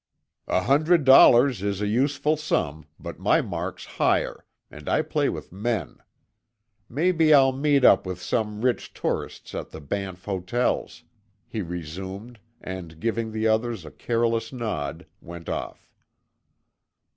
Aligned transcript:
"A 0.47 0.61
hundred 0.63 1.03
dollars 1.03 1.61
is 1.61 1.79
a 1.79 1.85
useful 1.87 2.35
sum, 2.35 2.87
but 2.99 3.19
my 3.19 3.39
mark's 3.39 3.85
higher, 3.85 4.45
and 4.71 4.89
I 4.89 5.03
play 5.03 5.29
with 5.29 5.51
men. 5.51 5.99
Maybe 6.89 7.31
I'll 7.35 7.51
meet 7.51 7.85
up 7.85 8.07
with 8.07 8.19
some 8.19 8.61
rich 8.61 8.95
tourists 8.95 9.53
at 9.53 9.69
the 9.69 9.79
Banff 9.79 10.25
hotels," 10.25 11.03
he 11.47 11.61
resumed, 11.61 12.39
and 12.59 12.99
giving 12.99 13.31
the 13.31 13.47
others 13.47 13.85
a 13.85 13.91
careless 13.91 14.51
nod, 14.51 15.05
went 15.21 15.47
off. 15.49 15.87